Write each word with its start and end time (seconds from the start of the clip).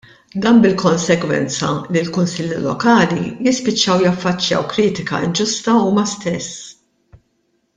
Dan 0.43 0.55
bil-konsegwenza 0.63 1.67
li 1.95 1.99
l-Kunsilli 2.05 2.57
Lokali 2.63 3.27
jispiċċaw 3.49 4.01
jaffaċċjaw 4.07 4.65
kritika 4.73 5.23
inġusta 5.29 5.77
huma 5.85 6.07
stess. 6.15 6.57